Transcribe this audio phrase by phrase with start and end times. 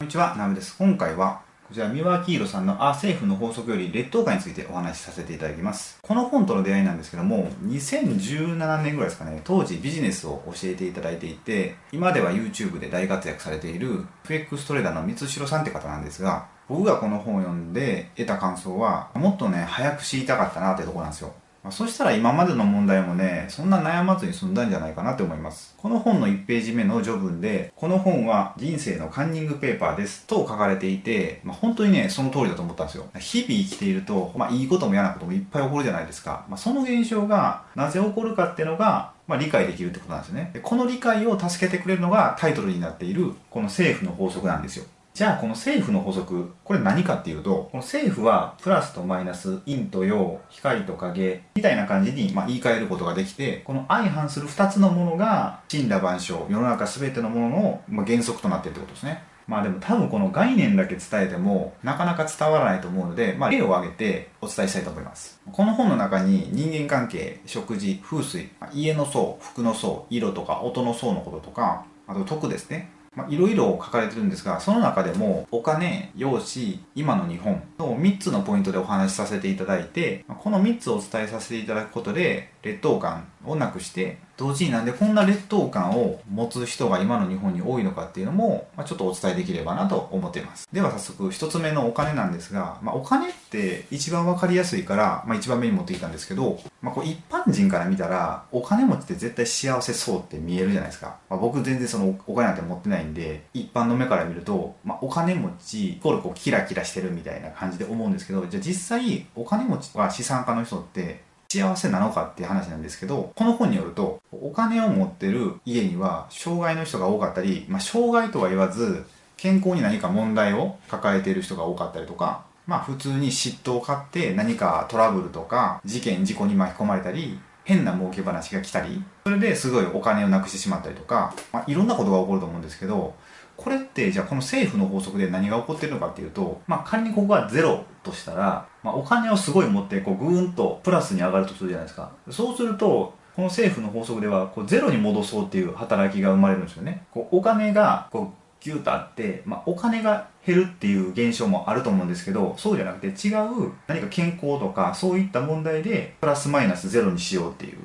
[0.00, 0.76] こんにちは、ナムです。
[0.78, 5.98] 今回は、こちら、三輪明宏さんのあ政府の法則より劣等感についてお話しさせていただきます。
[6.02, 21.34] この本との出会いなんですけども、2017年ぐらいですかね、当時ビジネスを教えていただいていて、今では YouTube で大活躍されている FX トレーダーの三代さんって方なんですが、僕がこの本を読んで得た感想は、もっとね、早く知りたかったなってとこなんですよ。
[21.62, 25.74] まあ、そしたら今までの問題もね、そんな悩まずに済んだんじゃないかなって思います。
[25.76, 33.08] この本の1ページ目の序文で、この本は人生のカンニングペーパーですと書かれていて、まあ、本当にね、その通りだと思ったんですよ。
[33.18, 36.46] 日々生きていると、まあ、いいことも嫌なこともいっぱい起こるじゃないですか。
[36.48, 40.60] まあ、その現象がなぜ起こるかっていうのが、まあ、理解できるってことなんですよねで。
[40.60, 44.86] この理解を助けてくれるのがタイトルになっている、この政府の法則なんですよ。
[45.18, 59.24] じゃあこの政府の法則、これ何かっていうと、この政府はプラスとマイナス、陰と陽、光と影、みたいな感じにま言い換えることができて、この相反する2つのものが、神羅万象、世の中全てのもののま原則となってるってことですね。
[59.48, 65.40] まあでも多分この概念だけ伝えてもなかなか伝わらないと思うので、まあ例を挙げてお伝えしたいと思います。
[65.50, 72.92] この本の中に人間関係、食事、風水、家の層、服の層、色とか音の層のこととか、あと徳ですね。
[73.18, 90.68] まあ、いろいろ書かれてるんですが、その中でもお金、容姿、今の日本の3つのポイントでお話しさせていただいて、この3つをお伝えさせていただくことで、劣等感をなくして、同時になんでこんな劣等感を持つ人が今の日本に多いのかっていうのも、まあ、ちょっとお伝えできればなと思っています。
[90.72, 101.16] では早速1つ目のお金なんですが、まあ、お金って一番わかりやすいから、まあ、一番目に持ってきたんですけど、まあ、こう一般人から見たらお金持ちって絶対幸せそうって見えるじゃないですか。
[101.28, 119.06] まあ、僕全然そのお金なんて持ってないんで、一般の目から見ると、まあ、お金持ちイコールこうキラキラしてるみたいな感じで思うんですけど、じゃあ実際お金持ちは資産家の人って幸せなのかっていう話なんですけど、この本によると、お金を持ってる家には障害の人が多かったり、まあ、障害とは言わず、
[119.38, 133.14] 健康に何か問題を抱えている人が多かったりとか、まあ普通に嫉妬を買って何かトラブルとか事件事故に巻き込まれたり変な儲け話が来たりそれですごいお金をなくしてしまったりとか、まあ、いろんなことが起こると思うんですけど
[133.58, 142.12] これってじゃあこの政府の法則で何が起こってるのかっていうと、まあ、仮にここがゼロとしたら、まあ、お金をすごい持ってこうグーンとプラスに上がるとするじゃないですか。
[142.30, 147.04] そうするとこの政府の法則ではこうゼロに戻そうっていう働きが生まれるんですよね。
[147.10, 157.78] こうお金がこうギューとあって、まあ、お金が減るっていう現象もあると思うんですけどそうじゃなくて違う何か健康とかそういった問題でプラスマイナスゼロにしようっていう、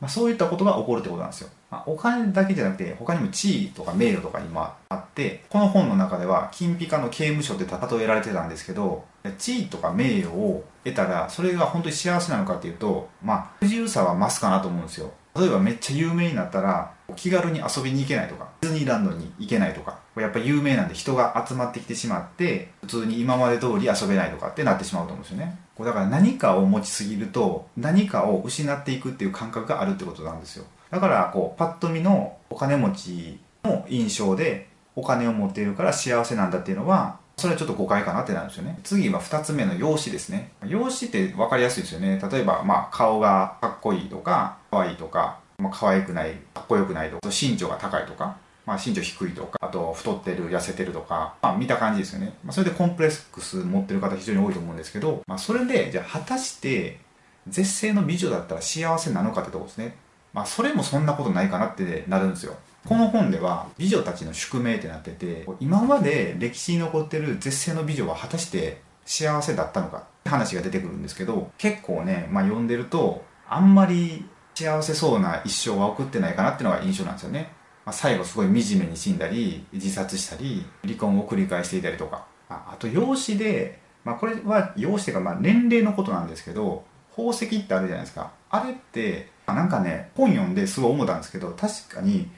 [0.00, 1.50] まあ、そういったことが起こるってことなんですよ。
[1.72, 9.04] まあ、お金だけじゃなくて他にも地位とか名誉とか今あってこの本の中では金ピカの刑務所って例えられてたんですけど
[9.38, 15.12] 地位とか名誉を得たらそれが本当に幸せなのかっていうとまあ不自由さは増すかなと思うんですよ。
[15.34, 25.58] 例えばめっちゃ有名になったら気軽に遊びに行けないとかディズニーランドに行けないとかやっぱ有名なんで人が集まってきてしまって普通に今まで通り遊べないとかってなってしまうと思うんですよね。
[25.78, 30.66] だから何かを持ちすぎると何かを失っていくっていう感覚があるってことなんですよ。
[30.92, 52.34] だからこうパッと見のお金持ちの印象でお金を持っているから幸せなんだっていうのはそれはちょっと誤解かなってなるんですよね次は2つ目の容姿ですね容姿って分かりやすいですよね例えばまあ顔がかっこいいとか可愛いとか、まあ、可愛くないかっこよくないとか身長が高いとかまあ、身長低いとか、あと太ってる、痩せてるとか、まあ、見た感じですよね。
[52.44, 57.00] まあ、それでコンプレックス持ってる方非常に多いと思うんですけど、まあ、それで、じゃあ果たして、
[57.48, 59.96] 絶世の美女だったら幸せなのかってとこですね。
[60.32, 62.56] まあ、それもそんなことないかなってなるんですよ。
[62.86, 77.52] この本では美女たちの宿命ってなってて、今まで歴史に残ってる絶世の美女は果たして幸せだったのかって話が出てくるんですけど、結構ね、まあ、読んでると、あんまり幸せそうな一生は送ってないかなっていうのが印象なんですよね。
[77.84, 82.26] まあ、最後すごい惨めに死んだり、自殺したり、離婚を繰り返していたりとか。
[82.48, 88.32] あと、養子で、まあ、これは養子っていうか、まあ、年齢のことなんですけど、宝石ってあるじゃないですか。
[88.50, 92.30] あれって、なんかね本読んですごい思ったんですけど確かに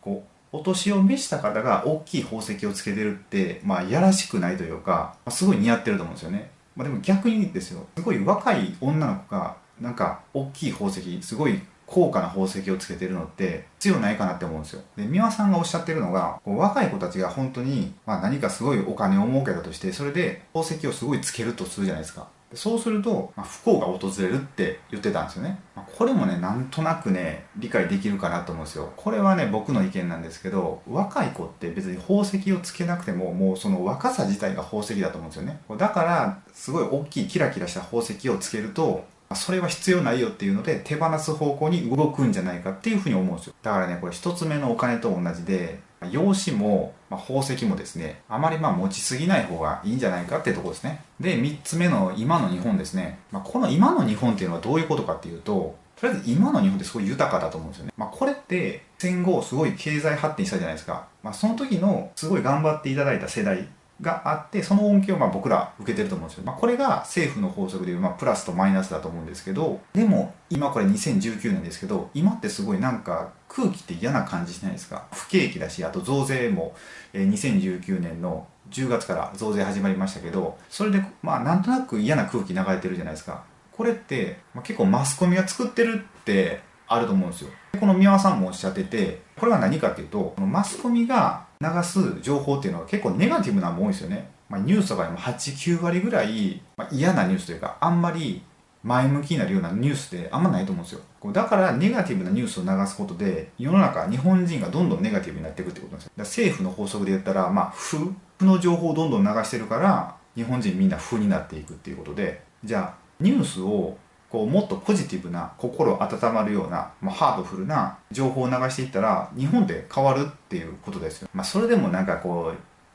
[0.00, 14.82] こうお年を召した方が大きい宝石をつけてるってまあやらしくないというか、ま、すごい似合ってると思うんですよね、まあ、でも逆にですよすごい若い女の子がなんか大きい宝石すごい高価な宝石をつけてるのって必要ないかなって思うんですよ。
[14.96, 22.28] で、美輪さんがおっしゃってるのが、こう若い子たちが本当に、まあ、何かすごいお金を儲けたとして、それで宝石をすごいつけるとするじゃないですか。
[22.54, 25.58] そうすると、まあ、不幸が訪れるって言ってたんですよね。
[25.74, 28.92] ま、これもね、なんとなくね、理解できるかなと思うんですよ。
[28.96, 35.60] これはね、僕の意見なんですけど、若い子って別に宝石をつけなくても、もうその若さ自体が宝石だと思うんですよね。
[35.76, 39.04] だから、すごい大きいキラキラした宝石をつけると、
[39.34, 51.02] それは必要ないよっていうので手放す方向に動くんじゃないかっていうふうに思うんですよだからねこれ一つ目のお金と同じで用紙も、まあ、宝石もですね、あまりまあ持ちすぎない方がいいんじゃないかっていうところですね。
[51.20, 53.18] で、3つ目の今の日本ですね。
[53.32, 57.92] まあ、この今の日本っていうのはどういうことかっていうと、とりあえず今の日本ってすごい豊かだと思うんですよね。
[57.96, 61.08] まあ、これって戦後すごい経済発展したじゃないですか。
[61.22, 63.66] まあ、その時のすごい頑張っていただいた世代
[64.00, 66.44] があって、その恩恵をま僕ら受けてると思うんですよ。
[66.44, 75.06] まあ、これが政府の法則でいう、まあ、プラスとマイナスだと思うんですけど、でも今これ2019年ですけど、今ってすごいなんか空気って嫌な感じしないですか？
[75.12, 76.74] 不景気だし、あと増税も、
[77.14, 83.44] 2019年の10月から増税始まりましたけど、それでまあなんとなく嫌な空気流れてるじゃないですか。
[83.72, 87.50] これって、結構マスコミが作ってるってあると思うんですよ。
[87.80, 94.30] この三輪さんもおっしゃってて、これは何かっていうと、マスコミが流す情報っていうのは結構ネガティブなもん多いですよね。
[94.48, 98.42] まあ、ニュースとかでも8、9割ぐらい、まあ、嫌なニュースというか、あんまり
[98.82, 101.00] 前向きになるようなニュースってあんまないと思うんですよ。
[101.32, 106.12] だからネガティブなニュースを流すことで、世の中、日本人がどんどんネガティブになっていくってことなんですよ。
[106.16, 113.96] だ政府の法則で言ったら、まあ、負の情報をどんどん流してるから、日本人みんな負になっていくっていうことで、じゃあ、ニュースを
[114.30, 122.52] こうもっとポジティブな心温まるような、まあ、ハードフルな情報を流していったら日本で変わるっていうことですよ、まあ、それでもなんかこ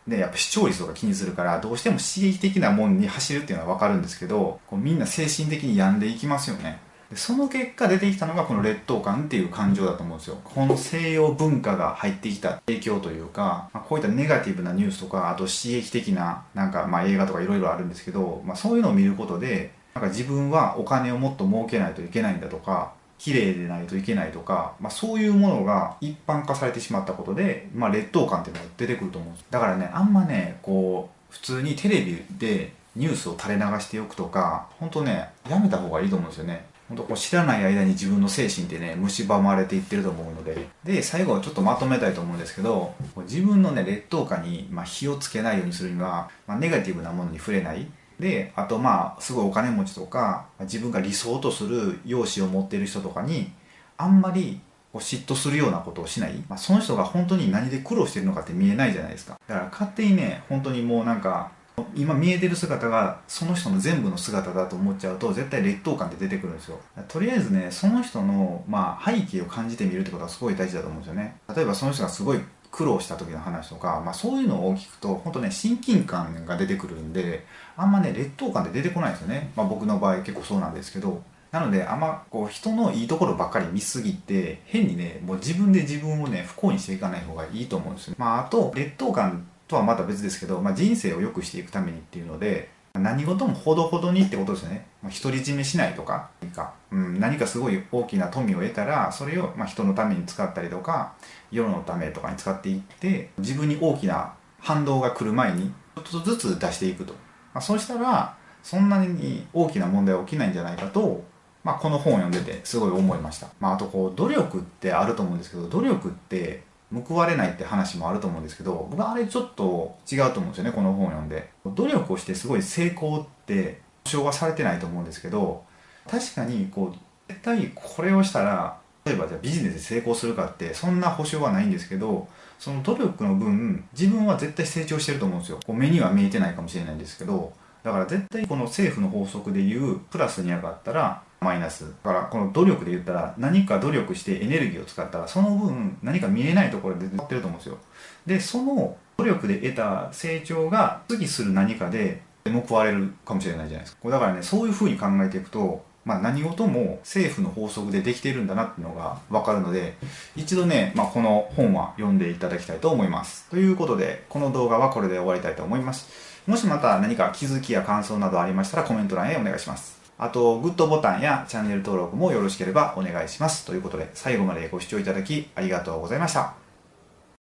[0.07, 6.79] うねやっぱ視聴率とか気にするからどうしても刺激的なもんに走るっていうのは分かるんですけどこうみんな精神的に病んでいきますよね。
[7.11, 10.37] でその結果出てきたのがこの劣等感っていう感情だと思うんですよ。
[10.45, 29.45] この西洋文化が入ってきた影響というか、まあ、こういったネガティブなニュースとかあと刺激的ななんかまあ映画とかいろいろあるんですけど、まあ、そういうのを見ることでなんか自分はお金をもっと儲けないといけないんだとか綺麗でないといけないとか、まあ、そういうものが一般化されてしまったことで、まあ、劣等感っていうのが出てくると思うんです。
[29.51, 36.65] だからねあんまねこう普通にテレビでニュースを垂れ流しておくとか本当ねやめた方がいいと思うんですよね。
[36.89, 40.67] 本当こう知らない間に自分の精神ってね蝕まれていってると思うので。
[40.83, 42.93] で最後はちょっとまとめたいと思うんですけど
[43.29, 47.85] 自分のね劣等感に、ま、火をつけないようにするには、まあ、ネガティブなものに触れない。
[48.21, 53.51] であとまあすごいお金持ちとか自分が理想とする容姿を持ってる人とかに
[53.97, 54.61] あんまり
[54.93, 59.39] 嫉妬するようなことをしない、まあ、その人が本当に何で苦労してるのかって見えないじゃないですか。
[59.47, 61.51] だから勝手にね本当にもうなんか
[61.95, 66.79] 今見えてる姿がその人の全部の姿だと思っちゃうと絶対劣等感って出てくるんですよ。
[67.07, 71.37] とりあえずねその人の、まあ、背景を感じてみるってことはすごい大事だと思うんですよね。
[71.55, 72.39] 例えばその人がすごい
[72.71, 77.45] 苦労した時の話とか、まあ、そういうのを聞くと本当ね親近感が出てくるんで
[77.75, 81.21] あんまね劣等感って出てこないですよね、まあ、僕の場合結構そうなんですけど。
[81.51, 92.69] なのであんまこう人のいいところばっかり見すぎて変にねもう自分で自分をね不幸にしていかない方がいいと思うんですよ、まあ、あと劣等感とはまた別ですけど、まあ、人生を良くしていくためにっていうので
[93.01, 96.29] 何事もほどほどにってことですよね、ま、独り占めしないとか。
[96.41, 101.13] 何か,、うん、何かすごい大きな富を得たらそれをま人のために使ったりとか
[101.51, 105.71] 世のためとかに使っていって自分に大きな反動が来る前に
[106.03, 107.13] ちょっとずつ出していくと、
[107.53, 111.23] まあ、そうしたらそんなに大きな問題は起きないんじゃないかと、
[111.63, 121.49] まあ、この本を読んでてすごい思いました、まあ、あとこう努力ってあると思うんですけど努力って報われないって話もあると思うんですけど僕はあれちょっと違うと思うんですよねこの本を読んで。
[121.65, 125.63] 努力をしてすごい成功って保証はされてないと思うんですけど
[126.09, 126.97] 確かにこう
[127.29, 132.27] 絶対これをしたら例えばじゃあビジネスで成功するかってそんな保証はないんですけど
[132.59, 135.59] その努力の分自分は絶対成長してると思うんですよ。
[135.65, 137.53] こう目には見えてないかもしれないんですけど
[137.83, 141.91] だから絶対この政府の法則でいうプラスに上がったらマイナス。
[142.03, 147.77] だからこの努力で言ったら何か努力してエネルギーを使ったらその分何か見えないところで出ってると思うんですよ。
[148.25, 154.09] でその努力で得た成長が次する何かで報われるかもしれないじゃないですか。
[154.09, 159.97] だからねそういうふうに考えていくとまあ、何事も政府の法則でできているんだなっていうのが分かるので
[160.35, 163.47] 一度ね、まあ、この本は読んでいただきたいと思います。
[163.49, 166.30] ということでこの動画はこれで終わりたいと思います。
[166.47, 169.99] もしまた何か気づきや感想などありましたらコメント欄へお願いします。
[170.17, 173.65] あとグッドボタンやチャンネル登録もよろしければお願いします。
[173.65, 176.60] ということで最後までご視聴いただきありがとうございました。